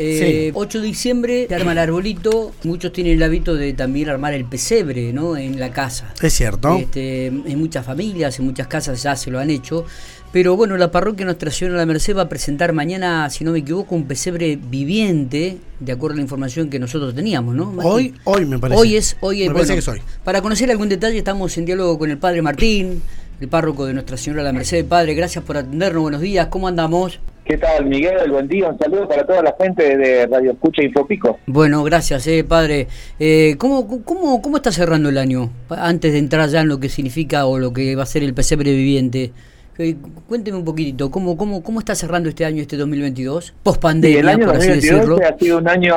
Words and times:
Eh, 0.00 0.52
8 0.54 0.80
de 0.80 0.86
diciembre 0.86 1.46
se 1.48 1.54
arma 1.54 1.72
el 1.72 1.78
arbolito. 1.78 2.52
Muchos 2.64 2.92
tienen 2.92 3.14
el 3.14 3.22
hábito 3.22 3.54
de 3.54 3.72
también 3.72 4.08
armar 4.08 4.32
el 4.32 4.44
pesebre 4.44 5.12
¿no? 5.12 5.36
en 5.36 5.58
la 5.58 5.70
casa. 5.70 6.14
Es 6.22 6.34
cierto. 6.34 6.76
Este, 6.76 7.26
en 7.26 7.58
muchas 7.58 7.84
familias, 7.84 8.38
en 8.38 8.44
muchas 8.44 8.68
casas 8.68 9.02
ya 9.02 9.16
se 9.16 9.30
lo 9.30 9.38
han 9.38 9.50
hecho. 9.50 9.84
Pero 10.30 10.56
bueno, 10.56 10.76
la 10.76 10.90
parroquia 10.90 11.24
Nuestra 11.24 11.50
Señora 11.50 11.78
de 11.78 11.80
la 11.80 11.86
Merced 11.86 12.14
va 12.14 12.22
a 12.22 12.28
presentar 12.28 12.74
mañana, 12.74 13.30
si 13.30 13.44
no 13.44 13.52
me 13.52 13.60
equivoco, 13.60 13.94
un 13.94 14.06
pesebre 14.06 14.56
viviente, 14.56 15.56
de 15.80 15.92
acuerdo 15.92 16.14
a 16.14 16.16
la 16.16 16.22
información 16.22 16.68
que 16.68 16.78
nosotros 16.78 17.14
teníamos, 17.14 17.54
¿no? 17.54 17.72
Martín? 17.72 17.90
Hoy, 17.90 18.14
hoy 18.24 18.44
me 18.44 18.58
parece. 18.58 18.80
Hoy 18.80 18.96
es, 18.96 19.16
hoy 19.20 19.42
es, 19.42 19.48
Me 19.48 19.54
parece 19.54 19.72
bueno, 19.72 19.74
que 19.74 19.78
es 19.78 19.88
hoy. 19.88 20.02
Para 20.24 20.42
conocer 20.42 20.70
algún 20.70 20.90
detalle 20.90 21.16
estamos 21.16 21.56
en 21.56 21.64
diálogo 21.64 21.98
con 21.98 22.10
el 22.10 22.18
Padre 22.18 22.42
Martín, 22.42 23.02
el 23.40 23.48
párroco 23.48 23.86
de 23.86 23.94
Nuestra 23.94 24.18
Señora 24.18 24.42
de 24.42 24.48
la 24.48 24.52
Merced. 24.52 24.84
Padre, 24.84 25.14
gracias 25.14 25.42
por 25.44 25.56
atendernos, 25.56 26.02
buenos 26.02 26.20
días, 26.20 26.48
¿cómo 26.48 26.68
andamos? 26.68 27.20
¿Qué 27.48 27.56
tal, 27.56 27.86
Miguel? 27.86 28.30
Buen 28.30 28.46
día, 28.46 28.68
un 28.68 28.78
saludo 28.78 29.08
para 29.08 29.24
toda 29.24 29.42
la 29.42 29.54
gente 29.58 29.96
de 29.96 30.26
Radio 30.26 30.52
Escucha 30.52 30.82
Infopico. 30.82 31.38
Bueno, 31.46 31.82
gracias, 31.82 32.26
eh, 32.26 32.44
Padre. 32.44 32.88
Eh, 33.18 33.54
¿cómo, 33.56 34.04
cómo, 34.04 34.42
¿Cómo 34.42 34.58
está 34.58 34.70
cerrando 34.70 35.08
el 35.08 35.16
año? 35.16 35.48
Antes 35.70 36.12
de 36.12 36.18
entrar 36.18 36.46
ya 36.50 36.60
en 36.60 36.68
lo 36.68 36.78
que 36.78 36.90
significa 36.90 37.46
o 37.46 37.58
lo 37.58 37.72
que 37.72 37.96
va 37.96 38.02
a 38.02 38.06
ser 38.06 38.22
el 38.22 38.34
pesebre 38.34 38.72
viviente. 38.72 39.32
Eh, 39.78 39.96
Cuénteme 40.28 40.58
un 40.58 40.64
poquitito, 40.66 41.10
¿cómo, 41.10 41.38
cómo, 41.38 41.62
¿cómo 41.62 41.78
está 41.78 41.94
cerrando 41.94 42.28
este 42.28 42.44
año, 42.44 42.60
este 42.60 42.76
2022? 42.76 43.54
Post 43.62 43.76
Sí, 43.76 43.80
pandemia, 43.80 44.20
el 44.20 44.28
año 44.28 44.46
por 44.46 44.56
así 44.56 44.68
2022 44.68 45.00
decirlo. 45.08 45.26
ha 45.26 45.38
sido 45.38 45.58
un 45.58 45.68
año 45.68 45.94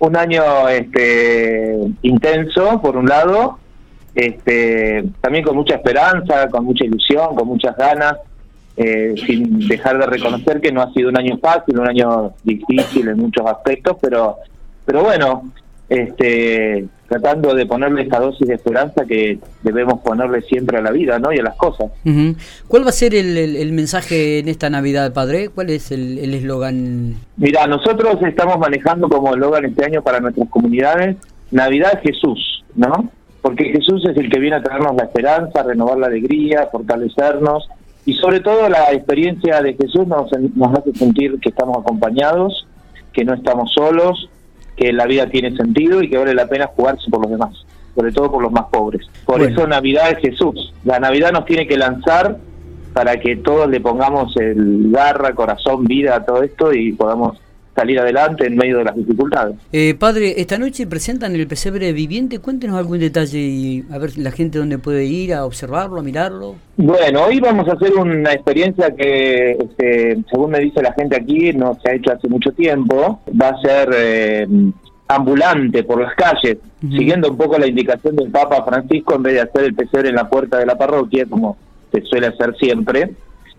un 0.00 0.16
año 0.16 0.68
este 0.68 1.76
intenso 2.02 2.78
por 2.82 2.96
un 2.96 3.06
lado 3.06 3.58
este 4.14 5.02
también 5.20 5.44
con 5.44 5.56
mucha 5.56 5.76
esperanza 5.76 6.48
con 6.50 6.64
mucha 6.64 6.84
ilusión 6.84 7.34
con 7.34 7.48
muchas 7.48 7.76
ganas 7.76 8.14
eh, 8.78 9.14
sin 9.26 9.66
dejar 9.68 9.98
de 9.98 10.06
reconocer 10.06 10.60
que 10.60 10.70
no 10.72 10.80
ha 10.82 10.92
sido 10.92 11.08
un 11.08 11.18
año 11.18 11.36
fácil 11.38 11.78
un 11.78 11.88
año 11.88 12.32
difícil 12.44 13.08
en 13.08 13.16
muchos 13.18 13.44
aspectos 13.46 13.96
pero 14.00 14.36
pero 14.86 15.02
bueno 15.02 15.50
este 15.88 16.86
tratando 17.08 17.54
de 17.54 17.64
ponerle 17.64 18.02
esta 18.02 18.20
dosis 18.20 18.46
de 18.46 18.54
esperanza 18.54 19.06
que 19.06 19.38
debemos 19.62 20.00
ponerle 20.00 20.42
siempre 20.42 20.76
a 20.76 20.82
la 20.82 20.90
vida 20.90 21.18
no 21.18 21.32
y 21.32 21.38
a 21.38 21.42
las 21.42 21.56
cosas. 21.56 21.90
¿Cuál 22.68 22.84
va 22.84 22.90
a 22.90 22.92
ser 22.92 23.14
el, 23.14 23.38
el- 23.38 23.56
el 23.56 23.72
mensaje 23.72 24.40
en 24.40 24.48
esta 24.48 24.68
Navidad, 24.68 25.14
Padre? 25.14 25.48
¿Cuál 25.48 25.70
es 25.70 25.90
el 25.90 26.18
el 26.18 26.34
eslogan? 26.34 27.14
Mira, 27.38 27.66
nosotros 27.66 28.18
estamos 28.22 28.58
manejando 28.58 29.08
como 29.08 29.32
eslogan 29.32 29.64
este 29.64 29.86
año 29.86 30.02
para 30.02 30.20
nuestras 30.20 30.50
comunidades 30.50 31.16
Navidad 31.50 31.98
Jesús, 32.02 32.62
¿no? 32.76 33.10
Porque 33.40 33.64
Jesús 33.72 34.04
es 34.10 34.16
el 34.18 34.28
que 34.30 34.38
viene 34.38 34.56
a 34.56 34.62
traernos 34.62 34.94
la 34.94 35.04
esperanza, 35.04 35.62
renovar 35.62 35.96
la 35.96 36.08
alegría, 36.08 36.68
fortalecernos 36.70 37.66
y 38.08 38.14
sobre 38.14 38.40
todo 38.40 38.70
la 38.70 38.90
experiencia 38.90 39.60
de 39.60 39.74
Jesús 39.74 40.06
nos, 40.06 40.30
nos 40.54 40.78
hace 40.78 40.94
sentir 40.94 41.38
que 41.40 41.50
estamos 41.50 41.76
acompañados, 41.76 42.66
que 43.12 43.22
no 43.22 43.34
estamos 43.34 43.70
solos, 43.74 44.30
que 44.76 44.94
la 44.94 45.04
vida 45.04 45.28
tiene 45.28 45.54
sentido 45.54 46.02
y 46.02 46.08
que 46.08 46.16
vale 46.16 46.32
la 46.32 46.48
pena 46.48 46.70
jugarse 46.74 47.10
por 47.10 47.20
los 47.20 47.30
demás, 47.30 47.66
sobre 47.94 48.10
todo 48.12 48.32
por 48.32 48.42
los 48.42 48.50
más 48.50 48.64
pobres. 48.72 49.06
Por 49.26 49.40
Bueno. 49.40 49.52
eso 49.52 49.66
Navidad 49.66 50.10
es 50.10 50.20
Jesús. 50.20 50.72
La 50.86 50.98
Navidad 50.98 51.32
nos 51.32 51.44
tiene 51.44 51.66
que 51.66 51.76
lanzar 51.76 52.38
para 52.94 53.20
que 53.20 53.36
todos 53.36 53.68
le 53.68 53.78
pongamos 53.78 54.34
el 54.38 54.90
garra, 54.90 55.34
corazón, 55.34 55.84
vida 55.84 56.16
a 56.16 56.24
todo 56.24 56.42
esto 56.42 56.72
y 56.72 56.94
podamos 56.94 57.36
salir 57.78 58.00
adelante 58.00 58.46
en 58.46 58.56
medio 58.56 58.78
de 58.78 58.84
las 58.84 58.96
dificultades. 58.96 59.54
Eh, 59.72 59.94
padre, 59.94 60.40
esta 60.40 60.58
noche 60.58 60.86
presentan 60.86 61.34
el 61.34 61.46
pesebre 61.46 61.92
viviente. 61.92 62.40
Cuéntenos 62.40 62.76
algún 62.76 62.98
detalle 62.98 63.38
y 63.38 63.84
a 63.90 63.98
ver 63.98 64.18
la 64.18 64.32
gente 64.32 64.58
dónde 64.58 64.78
puede 64.78 65.04
ir 65.04 65.32
a 65.32 65.44
observarlo, 65.44 66.00
a 66.00 66.02
mirarlo. 66.02 66.56
Bueno, 66.76 67.24
hoy 67.24 67.38
vamos 67.38 67.68
a 67.68 67.74
hacer 67.74 67.94
una 67.94 68.32
experiencia 68.32 68.90
que, 68.96 69.52
este, 69.52 70.18
según 70.30 70.50
me 70.50 70.58
dice 70.58 70.82
la 70.82 70.92
gente 70.92 71.16
aquí, 71.16 71.52
no 71.52 71.78
se 71.80 71.90
ha 71.90 71.94
hecho 71.94 72.12
hace 72.12 72.28
mucho 72.28 72.50
tiempo. 72.52 73.20
Va 73.40 73.50
a 73.50 73.60
ser 73.60 73.90
eh, 73.94 74.46
ambulante 75.06 75.84
por 75.84 76.00
las 76.00 76.14
calles, 76.14 76.58
siguiendo 76.80 77.30
un 77.30 77.36
poco 77.36 77.58
la 77.58 77.68
indicación 77.68 78.16
del 78.16 78.30
Papa 78.30 78.64
Francisco, 78.64 79.14
en 79.14 79.22
vez 79.22 79.34
de 79.34 79.40
hacer 79.42 79.64
el 79.64 79.74
pesebre 79.74 80.08
en 80.08 80.16
la 80.16 80.28
puerta 80.28 80.58
de 80.58 80.66
la 80.66 80.76
parroquia, 80.76 81.26
como 81.26 81.56
se 81.92 82.02
suele 82.02 82.26
hacer 82.26 82.56
siempre. 82.58 83.10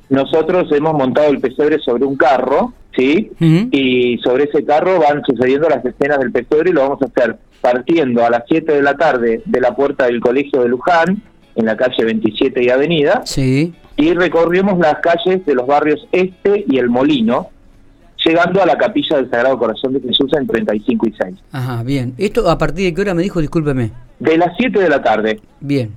Nosotros 0.10 0.72
hemos 0.72 0.94
montado 0.94 1.30
el 1.30 1.40
pesebre 1.40 1.80
sobre 1.80 2.04
un 2.04 2.16
carro, 2.16 2.74
¿sí? 2.96 3.32
Y 3.72 4.18
sobre 4.24 4.46
ese 4.46 4.64
carro 4.66 5.00
van 5.00 5.22
sucediendo 5.26 5.70
las 5.70 5.84
escenas 5.86 6.20
del 6.20 6.32
pesebre 6.32 6.70
y 6.70 6.74
lo 6.74 6.82
vamos 6.82 7.02
a 7.02 7.06
hacer 7.06 7.38
partiendo 7.62 8.26
a 8.26 8.30
las 8.30 8.44
7 8.48 8.72
de 8.74 8.82
la 8.82 8.96
tarde 8.96 9.42
de 9.46 9.62
la 9.62 9.76
puerta 9.76 10.06
del 10.06 10.20
colegio 10.22 10.62
de 10.62 10.70
Luján, 10.70 11.22
en 11.56 11.66
la 11.66 11.76
calle 11.76 12.06
27 12.06 12.64
y 12.64 12.70
Avenida, 12.70 13.22
Sí. 13.26 13.74
y 13.98 14.14
recorrimos 14.14 14.80
las 14.80 14.96
calles 15.02 15.46
de 15.46 15.56
los 15.56 15.68
barrios 15.68 16.08
Este 16.14 16.64
y 16.68 16.78
El 16.78 16.90
Molino, 16.90 17.50
llegando 18.26 18.62
a 18.62 18.66
la 18.66 18.78
capilla 18.78 19.18
del 19.18 19.30
Sagrado 19.30 19.58
Corazón 19.58 19.94
de 19.94 20.02
Jesús 20.02 20.32
en 20.38 20.48
35 20.48 21.08
y 21.08 21.14
6. 21.22 21.36
Ajá, 21.52 21.84
bien. 21.84 22.14
¿Esto 22.18 22.50
a 22.50 22.58
partir 22.58 22.86
de 22.86 22.94
qué 22.94 23.02
hora 23.02 23.14
me 23.14 23.24
dijo? 23.24 23.42
Discúlpeme. 23.42 23.92
De 24.20 24.38
las 24.38 24.50
7 24.58 24.80
de 24.80 24.90
la 24.90 25.02
tarde 25.02 25.40
Bien. 25.62 25.92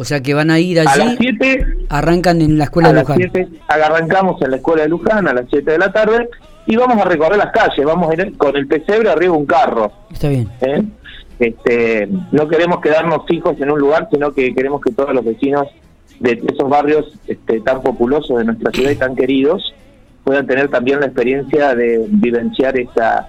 O 0.00 0.04
sea 0.04 0.22
que 0.22 0.32
van 0.32 0.50
a 0.50 0.58
ir 0.58 0.80
a 0.80 0.84
las 0.84 0.98
allí, 0.98 1.14
7 1.18 1.66
arrancan 1.90 2.40
en 2.40 2.56
la 2.56 2.64
escuela 2.64 2.88
a 2.88 2.92
de 2.92 2.94
las 2.94 3.02
Luján. 3.06 3.18
7 3.18 3.48
arrancamos 3.68 4.40
en 4.40 4.50
la 4.50 4.56
escuela 4.56 4.82
de 4.84 4.88
Luján 4.88 5.28
a 5.28 5.34
las 5.34 5.44
7 5.50 5.72
de 5.72 5.78
la 5.78 5.92
tarde 5.92 6.26
y 6.64 6.74
vamos 6.76 6.96
a 6.96 7.04
recorrer 7.04 7.36
las 7.36 7.52
calles, 7.52 7.84
vamos 7.84 8.10
a 8.10 8.14
ir 8.14 8.34
con 8.38 8.56
el 8.56 8.66
pesebre 8.66 9.10
arriba 9.10 9.36
un 9.36 9.44
carro. 9.44 9.92
Está 10.10 10.30
bien. 10.30 10.48
¿eh? 10.62 10.82
Este, 11.38 12.08
no 12.32 12.48
queremos 12.48 12.80
quedarnos 12.80 13.26
fijos 13.26 13.60
en 13.60 13.70
un 13.70 13.78
lugar, 13.78 14.08
sino 14.10 14.32
que 14.32 14.54
queremos 14.54 14.80
que 14.80 14.90
todos 14.90 15.12
los 15.12 15.22
vecinos 15.22 15.66
de 16.18 16.42
esos 16.50 16.70
barrios 16.70 17.12
este, 17.26 17.60
tan 17.60 17.82
populosos 17.82 18.38
de 18.38 18.46
nuestra 18.46 18.70
ciudad 18.70 18.92
y 18.92 18.96
tan 18.96 19.14
queridos 19.14 19.74
puedan 20.24 20.46
tener 20.46 20.70
también 20.70 21.00
la 21.00 21.06
experiencia 21.06 21.74
de 21.74 22.06
vivenciar 22.08 22.78
esta 22.78 23.28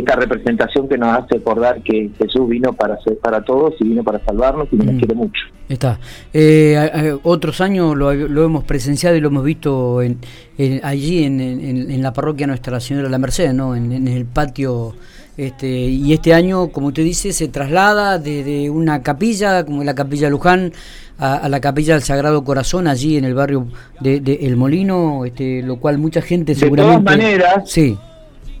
esta 0.00 0.14
representación 0.16 0.88
que 0.88 0.96
nos 0.98 1.08
hace 1.16 1.36
acordar 1.38 1.82
que 1.82 2.10
Jesús 2.18 2.48
vino 2.48 2.72
para 2.72 2.98
ser 3.02 3.18
para 3.18 3.42
todos 3.42 3.74
y 3.80 3.84
vino 3.84 4.04
para 4.04 4.24
salvarnos 4.24 4.68
y 4.70 4.76
que 4.76 4.82
Mm. 4.84 4.86
nos 4.86 4.96
quiere 4.98 5.14
mucho. 5.14 5.42
Está. 5.68 5.98
Eh, 6.32 6.76
a- 6.76 6.84
a- 7.14 7.18
otros 7.24 7.60
años 7.60 7.96
lo, 7.96 8.14
lo 8.14 8.44
hemos 8.44 8.64
presenciado 8.64 9.16
y 9.16 9.20
lo 9.20 9.28
hemos 9.28 9.42
visto 9.44 10.02
en, 10.02 10.18
en- 10.58 10.80
allí 10.84 11.24
en, 11.24 11.40
en- 11.40 12.02
la 12.02 12.12
parroquia 12.12 12.46
Nuestra 12.46 12.78
Señora 12.78 13.06
de 13.08 13.10
la 13.10 13.18
Merced, 13.18 13.52
¿no? 13.52 13.74
En, 13.74 14.06
el 14.06 14.24
patio. 14.26 14.94
Este, 15.38 15.68
y 15.68 16.14
este 16.14 16.32
año, 16.32 16.68
como 16.68 16.86
usted 16.86 17.04
dice, 17.04 17.30
se 17.34 17.48
traslada 17.48 18.18
desde 18.18 18.70
una 18.70 19.02
capilla, 19.02 19.64
como 19.66 19.84
la 19.84 19.94
capilla 19.94 20.30
Luján, 20.30 20.72
a, 21.18 21.34
a 21.36 21.48
la 21.50 21.60
capilla 21.60 21.92
del 21.94 22.02
Sagrado 22.02 22.42
Corazón, 22.42 22.86
allí 22.86 23.18
en 23.18 23.24
el 23.26 23.34
barrio 23.34 23.66
de, 24.00 24.20
de 24.20 24.34
El 24.46 24.56
Molino, 24.56 25.26
este, 25.26 25.62
lo 25.62 25.76
cual 25.76 25.98
mucha 25.98 26.22
gente 26.22 26.54
De 26.54 26.60
seguramente... 26.60 27.02
todas 27.04 27.18
maneras, 27.18 27.70
Sí, 27.70 27.98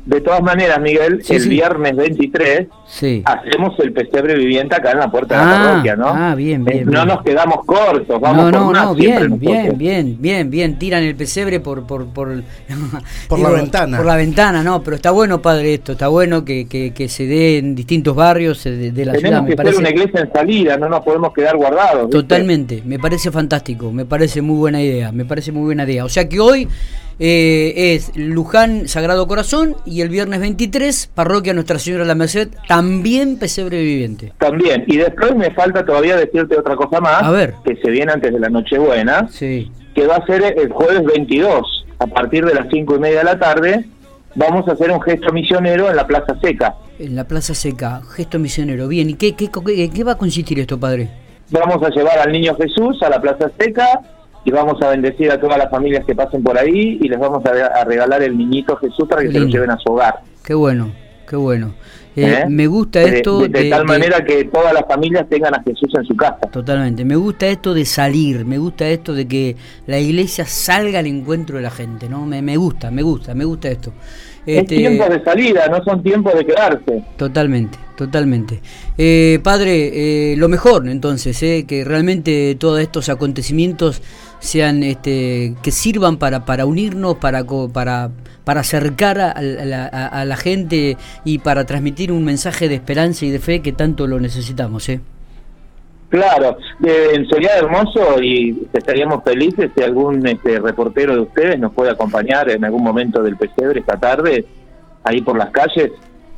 de 0.06 0.20
todas 0.20 0.40
maneras, 0.42 0.80
Miguel, 0.80 1.20
Sí, 1.22 1.34
el 1.34 1.42
sí. 1.42 1.48
viernes 1.48 1.94
23 1.96 2.68
sí. 2.86 3.22
hacemos 3.24 3.78
el 3.80 3.92
pesebre 3.92 4.34
viviente 4.36 4.74
acá 4.76 4.92
en 4.92 5.00
la 5.00 5.10
puerta 5.10 5.38
de 5.38 5.44
la 5.44 5.50
Ah, 5.60 5.64
parroquia, 5.70 5.96
¿no? 5.96 6.06
ah, 6.08 6.34
bien, 6.34 6.64
bien, 6.64 6.86
No 6.86 6.92
bien. 6.92 7.08
nos 7.08 7.22
quedamos 7.22 7.64
cortos, 7.66 8.20
vamos 8.20 8.44
no, 8.46 8.50
por 8.52 8.60
no, 8.60 8.70
más 8.72 8.84
no, 8.84 8.94
siempre 8.94 9.28
bien, 9.28 9.38
bien, 9.38 9.78
bien, 9.78 10.16
bien, 10.20 10.50
bien. 10.50 10.78
Tiran 10.78 11.02
el 11.02 11.14
pesebre 11.16 11.60
por 11.60 11.86
por 11.86 12.06
por, 12.06 12.28
Por 13.28 13.38
la 13.40 13.50
ventana. 13.50 13.96
Por 13.96 14.06
la 14.06 14.16
ventana, 14.16 14.62
no, 14.62 14.82
pero 14.82 14.96
está 14.96 15.10
bueno, 15.10 15.42
padre, 15.42 15.74
esto. 15.74 15.92
Está 15.92 16.08
bueno 16.08 16.44
que, 16.44 16.66
que, 16.68 16.92
que 16.94 17.08
se 17.08 17.26
dé 17.26 17.58
en 17.58 17.74
distintos 17.74 18.14
barrios 18.14 18.64
eh, 18.66 18.70
de, 18.70 18.92
de 18.92 19.04
la 19.04 19.12
ciudad. 19.14 19.24
Tenemos 19.28 19.44
Me 19.44 19.50
que 19.50 19.56
parece 19.56 19.74
ser 19.74 19.80
una 19.80 19.90
iglesia 19.90 20.20
en 20.20 20.32
salida, 20.32 20.76
no 20.76 20.88
nos 20.88 21.00
podemos 21.04 21.32
quedar 21.32 21.56
guardados. 21.56 22.02
¿viste? 22.06 22.16
totalmente. 22.22 22.82
Me 22.84 22.98
parece 22.98 23.30
fantástico. 23.32 23.90
Me 23.90 24.04
parece 24.04 24.40
muy 24.40 24.56
buena 24.56 24.80
idea. 24.80 25.10
Me 25.10 25.24
parece 25.24 25.50
muy 25.52 25.64
buena 25.64 25.84
idea. 25.84 26.04
O 26.04 26.08
sea 26.08 26.28
que 26.28 26.38
hoy 26.38 26.68
eh, 27.18 27.94
es 27.94 28.12
Luján 28.16 28.88
Sagrado 28.88 29.26
Corazón 29.26 29.76
y 29.86 30.02
el 30.02 30.08
viernes 30.10 30.40
23 30.40 31.10
Parroquia 31.14 31.54
Nuestra 31.54 31.78
Señora 31.78 32.02
de 32.04 32.08
la 32.08 32.14
Merced 32.14 32.48
también 32.68 33.38
pesebre 33.38 33.80
viviente. 33.82 34.32
También. 34.38 34.84
Y 34.86 34.96
después 34.98 35.34
me 35.34 35.50
falta 35.52 35.84
todavía 35.84 36.16
decirte 36.16 36.58
otra 36.58 36.76
cosa 36.76 37.00
más, 37.00 37.22
A 37.22 37.30
ver. 37.30 37.54
que 37.64 37.76
se 37.76 37.90
viene 37.90 38.12
antes 38.12 38.32
de 38.32 38.38
la 38.40 38.48
Nochebuena, 38.50 39.28
Sí. 39.30 39.70
que 39.94 40.06
va 40.06 40.16
a 40.16 40.26
ser 40.26 40.42
el 40.58 40.70
jueves 40.70 41.02
22, 41.04 41.86
a 41.98 42.06
partir 42.06 42.44
de 42.44 42.54
las 42.54 42.66
cinco 42.70 42.96
y 42.96 42.98
media 42.98 43.18
de 43.20 43.24
la 43.24 43.38
tarde, 43.38 43.84
vamos 44.34 44.68
a 44.68 44.72
hacer 44.72 44.90
un 44.90 45.00
gesto 45.00 45.32
misionero 45.32 45.88
en 45.88 45.96
la 45.96 46.06
Plaza 46.06 46.36
Seca. 46.42 46.74
En 46.98 47.16
la 47.16 47.24
Plaza 47.24 47.54
Seca, 47.54 48.02
gesto 48.14 48.38
misionero. 48.38 48.88
Bien, 48.88 49.08
¿y 49.10 49.14
qué, 49.14 49.34
qué, 49.34 49.48
qué, 49.50 49.90
qué 49.90 50.04
va 50.04 50.12
a 50.12 50.18
consistir 50.18 50.58
esto, 50.60 50.78
padre? 50.78 51.08
Vamos 51.50 51.82
a 51.82 51.88
llevar 51.90 52.18
al 52.18 52.32
niño 52.32 52.54
Jesús 52.56 53.02
a 53.02 53.08
la 53.08 53.20
Plaza 53.20 53.50
Seca 53.58 54.00
y 54.46 54.52
vamos 54.52 54.80
a 54.80 54.90
bendecir 54.90 55.30
a 55.32 55.40
todas 55.40 55.58
las 55.58 55.68
familias 55.68 56.04
que 56.06 56.14
pasen 56.14 56.42
por 56.42 56.56
ahí 56.56 56.98
y 57.02 57.08
les 57.08 57.18
vamos 57.18 57.44
a, 57.44 57.84
regalar 57.84 58.22
el 58.22 58.38
niñito 58.38 58.76
Jesús 58.76 59.08
para 59.08 59.22
que 59.22 59.32
se 59.32 59.40
lo 59.40 59.46
lleven 59.46 59.70
a 59.70 59.76
su 59.76 59.92
hogar. 59.92 60.20
Qué 60.44 60.54
bueno, 60.54 60.92
qué 61.28 61.34
bueno. 61.34 61.74
Eh, 62.14 62.42
¿eh? 62.42 62.44
Me 62.48 62.68
gusta 62.68 63.00
De- 63.00 63.16
esto 63.16 63.40
de, 63.40 63.48
de 63.48 63.68
tal 63.68 63.84
manera 63.84 64.24
que 64.24 64.44
todas 64.44 64.72
las 64.72 64.86
familias 64.86 65.28
tengan 65.28 65.52
a 65.54 65.62
Jesús 65.64 65.90
en 65.98 66.04
su 66.04 66.14
casa. 66.16 66.48
Totalmente, 66.50 67.04
me 67.04 67.16
gusta 67.16 67.48
esto 67.48 67.74
de 67.74 67.84
salir, 67.84 68.46
me 68.46 68.56
gusta 68.56 68.86
esto 68.88 69.12
de 69.12 69.26
que 69.26 69.56
la 69.86 69.98
iglesia 69.98 70.46
salga 70.46 71.00
al 71.00 71.08
encuentro 71.08 71.56
de 71.56 71.64
la 71.64 71.70
gente, 71.70 72.08
¿no? 72.08 72.24
Me, 72.24 72.40
me 72.40 72.56
gusta, 72.56 72.92
me 72.92 73.02
gusta, 73.02 73.34
me 73.34 73.44
gusta 73.44 73.68
esto. 73.68 73.92
Es 74.46 74.58
Este, 74.58 74.76
tiempos 74.76 75.08
de 75.10 75.24
salida, 75.24 75.66
no 75.66 75.82
son 75.82 76.04
tiempos 76.04 76.32
de 76.34 76.46
quedarse. 76.46 77.02
Totalmente, 77.16 77.78
totalmente. 77.96 78.60
Eh, 78.96 79.40
padre, 79.42 80.32
eh, 80.32 80.36
lo 80.36 80.48
mejor 80.48 80.88
entonces, 80.88 81.42
eh, 81.42 81.64
que 81.66 81.84
realmente 81.84 82.54
todos 82.54 82.78
estos 82.80 83.08
acontecimientos 83.08 84.00
sean 84.46 84.82
este, 84.82 85.54
que 85.62 85.70
sirvan 85.70 86.16
para, 86.16 86.44
para 86.44 86.64
unirnos, 86.64 87.16
para, 87.16 87.44
para, 87.72 88.10
para 88.44 88.60
acercar 88.60 89.20
a 89.20 89.34
la, 90.24 90.36
gente 90.36 90.96
y 91.24 91.38
para 91.38 91.66
transmitir 91.66 92.12
un 92.12 92.24
mensaje 92.24 92.68
de 92.68 92.76
esperanza 92.76 93.26
y 93.26 93.30
de 93.30 93.38
fe 93.38 93.60
que 93.60 93.72
tanto 93.72 94.06
lo 94.06 94.18
necesitamos. 94.20 94.88
¿eh? 94.88 95.00
Claro, 96.08 96.56
sería 96.80 97.56
hermoso 97.58 98.22
y 98.22 98.68
estaríamos 98.72 99.24
felices 99.24 99.70
si 99.76 99.82
algún 99.82 100.24
este, 100.26 100.60
reportero 100.60 101.14
de 101.14 101.20
ustedes 101.20 101.58
nos 101.58 101.72
puede 101.72 101.90
acompañar 101.90 102.48
en 102.50 102.64
algún 102.64 102.84
momento 102.84 103.22
del 103.22 103.36
pesebre 103.36 103.80
esta 103.80 103.98
tarde, 103.98 104.46
ahí 105.02 105.20
por 105.20 105.36
las 105.36 105.50
calles, 105.50 105.90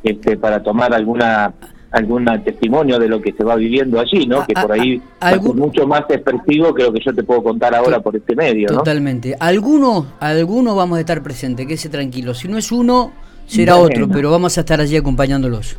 este, 0.03 0.37
para 0.37 0.63
tomar 0.63 0.93
alguna 0.93 1.53
algún 1.91 2.25
testimonio 2.43 2.99
de 2.99 3.07
lo 3.07 3.21
que 3.21 3.33
se 3.33 3.43
va 3.43 3.55
viviendo 3.55 3.99
allí, 3.99 4.27
¿no? 4.27 4.45
que 4.45 4.53
por 4.53 4.71
ahí 4.71 5.01
es 5.21 5.41
mucho 5.41 5.87
más 5.87 6.03
expresivo 6.09 6.73
que 6.73 6.83
lo 6.83 6.93
que 6.93 6.99
yo 7.03 7.13
te 7.13 7.23
puedo 7.23 7.43
contar 7.43 7.73
ahora 7.73 7.99
por 7.99 8.15
este 8.15 8.35
medio. 8.35 8.67
Totalmente. 8.67 9.35
Algunos, 9.39 10.05
algunos 10.19 10.75
vamos 10.75 10.97
a 10.97 11.01
estar 11.01 11.23
presentes, 11.23 11.65
quédese 11.65 11.89
tranquilo. 11.89 12.33
Si 12.33 12.47
no 12.47 12.57
es 12.57 12.71
uno, 12.71 13.11
será 13.47 13.77
otro, 13.77 14.07
pero 14.07 14.29
vamos 14.29 14.57
a 14.57 14.61
estar 14.61 14.79
allí 14.79 14.97
acompañándolos. 14.97 15.77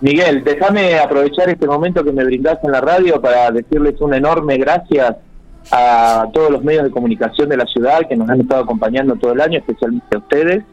Miguel, 0.00 0.42
déjame 0.44 0.98
aprovechar 0.98 1.48
este 1.48 1.66
momento 1.66 2.04
que 2.04 2.12
me 2.12 2.24
brindas 2.24 2.58
en 2.64 2.72
la 2.72 2.80
radio 2.80 3.20
para 3.20 3.50
decirles 3.50 4.00
un 4.00 4.14
enorme 4.14 4.58
gracias 4.58 5.16
a 5.70 6.26
todos 6.34 6.50
los 6.50 6.64
medios 6.64 6.84
de 6.84 6.90
comunicación 6.90 7.48
de 7.48 7.56
la 7.56 7.66
ciudad 7.66 8.00
que 8.08 8.16
nos 8.16 8.28
han 8.28 8.40
estado 8.40 8.64
acompañando 8.64 9.14
todo 9.14 9.32
el 9.32 9.40
año, 9.40 9.60
especialmente 9.60 10.16
a 10.16 10.18
ustedes. 10.18 10.64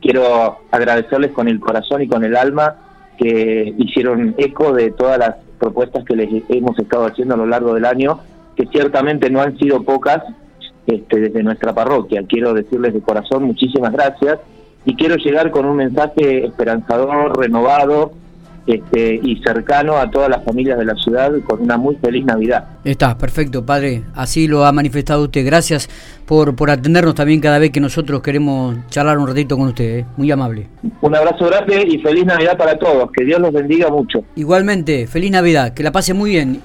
Quiero 0.00 0.58
agradecerles 0.70 1.32
con 1.32 1.48
el 1.48 1.58
corazón 1.58 2.02
y 2.02 2.08
con 2.08 2.24
el 2.24 2.36
alma 2.36 2.76
que 3.18 3.74
hicieron 3.76 4.34
eco 4.38 4.72
de 4.72 4.92
todas 4.92 5.18
las 5.18 5.34
propuestas 5.58 6.04
que 6.04 6.16
les 6.16 6.44
hemos 6.48 6.78
estado 6.78 7.06
haciendo 7.06 7.34
a 7.34 7.38
lo 7.38 7.46
largo 7.46 7.74
del 7.74 7.84
año, 7.84 8.20
que 8.56 8.66
ciertamente 8.66 9.28
no 9.28 9.40
han 9.40 9.58
sido 9.58 9.82
pocas 9.82 10.22
este, 10.86 11.20
desde 11.20 11.42
nuestra 11.42 11.74
parroquia. 11.74 12.22
Quiero 12.26 12.54
decirles 12.54 12.94
de 12.94 13.00
corazón 13.00 13.42
muchísimas 13.42 13.92
gracias 13.92 14.38
y 14.84 14.94
quiero 14.94 15.16
llegar 15.16 15.50
con 15.50 15.66
un 15.66 15.76
mensaje 15.76 16.46
esperanzador, 16.46 17.36
renovado, 17.36 18.12
este, 18.68 19.18
y 19.22 19.40
cercano 19.42 19.96
a 19.96 20.10
todas 20.10 20.28
las 20.28 20.44
familias 20.44 20.78
de 20.78 20.84
la 20.84 20.94
ciudad 20.94 21.32
con 21.46 21.62
una 21.62 21.78
muy 21.78 21.96
feliz 21.96 22.24
Navidad. 22.26 22.64
Está, 22.84 23.16
perfecto, 23.16 23.64
padre. 23.64 24.02
Así 24.14 24.46
lo 24.46 24.66
ha 24.66 24.72
manifestado 24.72 25.22
usted. 25.22 25.44
Gracias 25.44 25.88
por, 26.26 26.54
por 26.54 26.70
atendernos 26.70 27.14
también 27.14 27.40
cada 27.40 27.58
vez 27.58 27.70
que 27.70 27.80
nosotros 27.80 28.20
queremos 28.20 28.76
charlar 28.90 29.16
un 29.18 29.26
ratito 29.26 29.56
con 29.56 29.68
usted. 29.68 30.00
¿eh? 30.00 30.06
Muy 30.18 30.30
amable. 30.30 30.68
Un 31.00 31.16
abrazo 31.16 31.46
grande 31.46 31.82
y 31.88 31.98
feliz 31.98 32.26
Navidad 32.26 32.58
para 32.58 32.78
todos. 32.78 33.10
Que 33.12 33.24
Dios 33.24 33.40
los 33.40 33.52
bendiga 33.52 33.88
mucho. 33.88 34.22
Igualmente, 34.36 35.06
feliz 35.06 35.30
Navidad. 35.30 35.72
Que 35.72 35.82
la 35.82 35.90
pase 35.90 36.12
muy 36.12 36.30
bien. 36.30 36.56